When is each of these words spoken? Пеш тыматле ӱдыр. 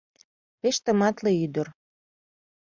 Пеш 0.59 0.75
тыматле 0.85 1.31
ӱдыр. 1.45 1.67